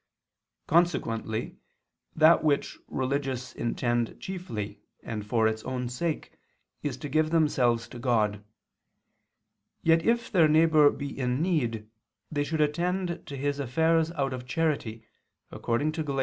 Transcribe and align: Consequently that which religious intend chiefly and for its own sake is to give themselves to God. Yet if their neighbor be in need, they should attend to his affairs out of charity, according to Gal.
Consequently 0.65 1.57
that 2.15 2.43
which 2.43 2.79
religious 2.87 3.53
intend 3.53 4.19
chiefly 4.19 4.81
and 5.03 5.23
for 5.27 5.47
its 5.47 5.63
own 5.63 5.89
sake 5.89 6.31
is 6.81 6.97
to 6.97 7.07
give 7.07 7.29
themselves 7.29 7.87
to 7.89 7.99
God. 7.99 8.43
Yet 9.83 10.03
if 10.03 10.31
their 10.31 10.47
neighbor 10.47 10.89
be 10.89 11.15
in 11.15 11.39
need, 11.39 11.87
they 12.31 12.43
should 12.43 12.61
attend 12.61 13.27
to 13.27 13.37
his 13.37 13.59
affairs 13.59 14.11
out 14.13 14.33
of 14.33 14.47
charity, 14.47 15.05
according 15.51 15.91
to 15.91 16.03
Gal. 16.03 16.19